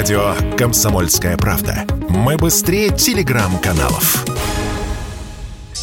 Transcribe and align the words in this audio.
Радио 0.00 0.34
«Комсомольская 0.56 1.36
правда». 1.36 1.84
Мы 2.08 2.38
быстрее 2.38 2.88
телеграм-каналов. 2.88 4.24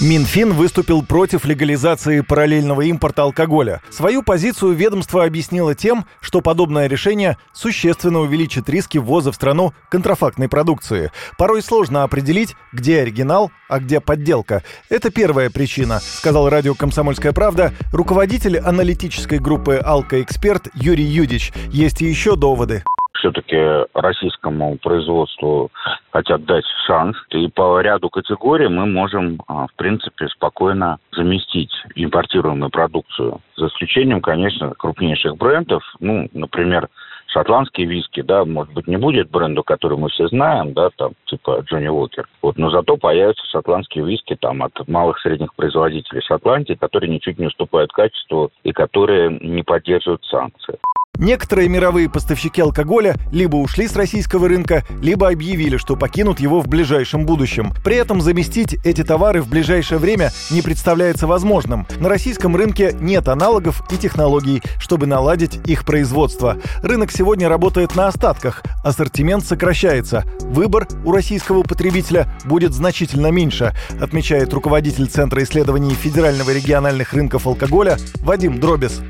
Минфин 0.00 0.54
выступил 0.54 1.02
против 1.02 1.44
легализации 1.44 2.22
параллельного 2.22 2.80
импорта 2.80 3.24
алкоголя. 3.24 3.82
Свою 3.90 4.22
позицию 4.22 4.72
ведомство 4.72 5.24
объяснило 5.24 5.74
тем, 5.74 6.06
что 6.22 6.40
подобное 6.40 6.86
решение 6.86 7.36
существенно 7.52 8.20
увеличит 8.20 8.66
риски 8.70 8.96
ввоза 8.96 9.30
в 9.30 9.34
страну 9.34 9.74
контрафактной 9.90 10.48
продукции. 10.48 11.12
Порой 11.36 11.60
сложно 11.60 12.02
определить, 12.02 12.56
где 12.72 13.02
оригинал, 13.02 13.50
а 13.68 13.78
где 13.78 14.00
подделка. 14.00 14.62
Это 14.88 15.10
первая 15.10 15.50
причина, 15.50 16.00
сказал 16.00 16.48
радио 16.48 16.74
«Комсомольская 16.74 17.32
правда» 17.32 17.74
руководитель 17.92 18.56
аналитической 18.58 19.38
группы 19.38 19.76
«Алкоэксперт» 19.84 20.68
Юрий 20.72 21.04
Юдич. 21.04 21.52
Есть 21.70 22.00
и 22.00 22.06
еще 22.06 22.36
доводы 22.36 22.84
все-таки 23.28 23.86
российскому 23.94 24.78
производству 24.78 25.70
хотят 26.10 26.44
дать 26.44 26.64
шанс. 26.86 27.16
И 27.30 27.48
по 27.48 27.80
ряду 27.80 28.08
категорий 28.08 28.68
мы 28.68 28.86
можем, 28.86 29.40
а, 29.46 29.66
в 29.66 29.74
принципе, 29.74 30.28
спокойно 30.28 30.98
заместить 31.12 31.72
импортируемую 31.94 32.70
продукцию. 32.70 33.40
За 33.56 33.66
исключением, 33.66 34.20
конечно, 34.20 34.72
крупнейших 34.76 35.36
брендов. 35.36 35.82
Ну, 36.00 36.28
например, 36.32 36.88
шотландские 37.26 37.86
виски, 37.86 38.22
да, 38.22 38.44
может 38.44 38.72
быть, 38.72 38.86
не 38.86 38.96
будет 38.96 39.30
бренду, 39.30 39.62
который 39.62 39.98
мы 39.98 40.08
все 40.08 40.28
знаем, 40.28 40.72
да, 40.72 40.88
там, 40.96 41.12
типа 41.26 41.62
Джонни 41.66 41.88
Уокер. 41.88 42.26
Вот, 42.40 42.56
но 42.56 42.70
зато 42.70 42.96
появятся 42.96 43.44
шотландские 43.46 44.06
виски 44.06 44.36
там 44.36 44.62
от 44.62 44.88
малых 44.88 45.18
средних 45.20 45.54
производителей 45.54 46.22
Шотландии, 46.22 46.74
которые 46.74 47.10
ничуть 47.10 47.38
не 47.38 47.46
уступают 47.46 47.92
качеству 47.92 48.50
и 48.62 48.72
которые 48.72 49.38
не 49.40 49.62
поддерживают 49.62 50.24
санкции. 50.24 50.78
Некоторые 51.18 51.68
мировые 51.68 52.08
поставщики 52.08 52.60
алкоголя 52.62 53.16
либо 53.32 53.56
ушли 53.56 53.88
с 53.88 53.96
российского 53.96 54.46
рынка, 54.48 54.84
либо 55.02 55.28
объявили, 55.28 55.76
что 55.76 55.96
покинут 55.96 56.38
его 56.38 56.60
в 56.60 56.68
ближайшем 56.68 57.26
будущем. 57.26 57.74
При 57.84 57.96
этом 57.96 58.20
заместить 58.20 58.74
эти 58.84 59.02
товары 59.02 59.42
в 59.42 59.48
ближайшее 59.48 59.98
время 59.98 60.30
не 60.50 60.62
представляется 60.62 61.26
возможным. 61.26 61.88
На 61.98 62.08
российском 62.08 62.54
рынке 62.54 62.96
нет 63.00 63.26
аналогов 63.26 63.82
и 63.90 63.96
технологий, 63.96 64.62
чтобы 64.78 65.06
наладить 65.06 65.58
их 65.66 65.84
производство. 65.84 66.56
Рынок 66.82 67.10
сегодня 67.10 67.48
работает 67.48 67.96
на 67.96 68.06
остатках, 68.06 68.62
ассортимент 68.84 69.44
сокращается. 69.44 70.24
Выбор 70.42 70.86
у 71.04 71.10
российского 71.10 71.62
потребителя 71.62 72.28
будет 72.44 72.72
значительно 72.72 73.32
меньше, 73.32 73.74
отмечает 74.00 74.52
руководитель 74.54 75.08
Центра 75.08 75.42
исследований 75.42 75.94
федерального 75.94 76.50
региональных 76.50 77.12
рынков 77.12 77.46
алкоголя 77.48 77.98
Вадим 78.22 78.60
Дробис. 78.60 79.00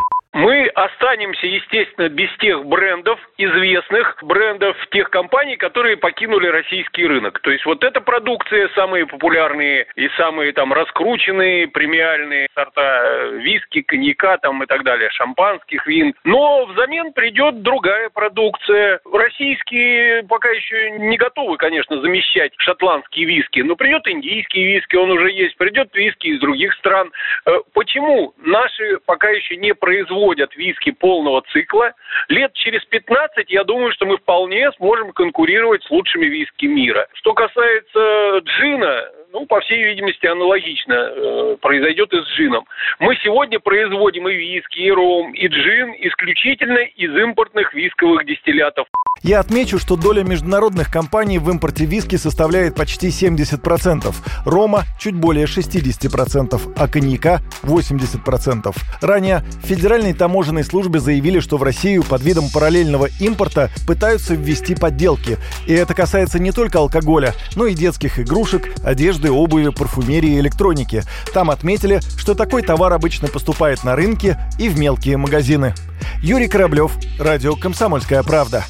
Останемся, 0.79 1.45
естественно, 1.45 2.09
без 2.09 2.31
тех 2.39 2.65
брендов, 2.65 3.19
известных 3.37 4.17
брендов 4.23 4.77
тех 4.93 5.11
компаний, 5.11 5.57
которые 5.57 5.97
покинули 5.97 6.47
российский 6.47 7.05
рынок. 7.05 7.41
То 7.41 7.51
есть 7.51 7.67
вот 7.67 7.83
эта 7.83 8.01
продукция, 8.01 8.69
самые 8.77 9.05
популярные 9.05 9.89
и 9.97 10.09
самые 10.11 10.53
там 10.53 10.73
раскрученные, 10.73 11.67
премиальные 11.67 12.49
сорта 12.55 13.03
э, 13.03 13.39
виски, 13.39 13.83
коньяка 13.83 14.39
там 14.39 14.63
и 14.63 14.67
так 14.67 14.85
далее, 14.85 15.11
шампанских 15.11 15.85
вин. 15.85 16.15
Но 16.23 16.67
взамен 16.67 17.13
придет 17.13 17.63
другая 17.63 18.09
продукция. 18.11 19.01
Российские 19.13 20.23
пока 20.29 20.49
еще 20.51 20.93
не 20.93 21.17
готовы, 21.17 21.57
конечно, 21.57 22.01
замещать 22.01 22.53
шотландские 22.59 23.27
виски, 23.27 23.61
но 23.61 23.75
придет 23.75 24.07
индийский 24.07 24.63
виски, 24.63 24.95
он 24.95 25.11
уже 25.11 25.33
есть, 25.33 25.57
придет 25.57 25.93
виски 25.93 26.29
из 26.29 26.39
других 26.39 26.73
стран. 26.75 27.11
Э, 27.47 27.59
почему 27.75 28.33
наши 28.39 28.99
пока 29.05 29.29
еще 29.31 29.57
не 29.57 29.75
производят 29.75 30.39
производят 30.39 30.55
виски 30.69 30.91
полного 30.91 31.43
цикла, 31.53 31.93
лет 32.29 32.53
через 32.55 32.85
15, 32.87 33.51
я 33.51 33.65
думаю, 33.65 33.93
что 33.93 34.07
мы 34.07 34.17
вполне 34.19 34.71
сможем 34.73 35.13
конкурировать 35.13 35.83
с 35.85 35.91
лучшими 35.91 36.27
виски 36.27 36.67
мира. 36.67 37.07
Что 37.15 37.35
касается 37.35 38.39
джина, 38.45 39.11
ну, 39.33 39.47
по 39.47 39.61
всей 39.61 39.83
видимости, 39.85 40.27
аналогично 40.27 40.95
э, 40.95 41.57
произойдет 41.61 42.13
и 42.13 42.23
с 42.23 42.27
джином. 42.29 42.67
Мы 42.99 43.17
сегодня 43.23 43.61
производим 43.61 44.29
и 44.29 44.35
виски, 44.35 44.81
и 44.81 44.91
ром, 44.91 45.33
и 45.33 45.47
джин 45.49 45.95
исключительно 45.99 46.79
из 46.79 47.15
импортных 47.15 47.75
висковых 47.75 48.25
дистиллятов. 48.27 48.87
Я 49.23 49.41
отмечу, 49.41 49.79
что 49.79 49.97
доля 49.97 50.23
международных 50.23 50.91
компаний 50.91 51.39
в 51.39 51.51
импорте 51.51 51.85
виски 51.85 52.17
составляет 52.17 52.77
почти 52.77 53.09
70%, 53.09 54.15
рома– 54.45 54.85
чуть 55.01 55.15
более 55.15 55.47
60%, 55.47 56.75
а 56.77 56.89
коньяка– 56.89 57.41
80%. 57.63 58.77
Ранее 59.01 59.45
в 59.63 59.67
Федеральной 59.67 60.13
таможенной 60.13 60.65
службе 60.65 61.01
заявили, 61.01 61.41
что 61.41 61.57
в 61.57 61.63
Россию 61.63 62.05
под 62.05 62.23
видом 62.23 62.49
параллельного 62.51 63.09
импорта 63.21 63.71
пытаются 63.87 64.35
ввести 64.35 64.75
подделки. 64.75 65.39
И 65.67 65.73
это 65.73 65.95
касается 65.95 66.39
не 66.39 66.53
только 66.53 66.79
алкоголя, 66.79 67.35
но 67.57 67.67
и 67.67 67.75
детских 67.75 68.21
игрушек, 68.21 68.73
одежды, 68.85 69.31
обуви, 69.31 69.71
парфюмерии 69.71 70.37
и 70.37 70.41
электроники. 70.41 71.03
Там 71.35 71.51
отметили, 71.51 72.01
что 72.17 72.35
такой 72.35 72.63
товар 72.63 72.93
обычно 72.93 73.29
поступает 73.29 73.85
на 73.85 73.97
рынки 73.97 74.37
и 74.59 74.69
в 74.69 74.79
мелкие 74.79 75.17
магазины. 75.17 75.75
Юрий 76.23 76.49
Кораблев, 76.49 76.93
Радио 77.19 77.57
«Комсомольская 77.57 78.23
правда». 78.23 78.65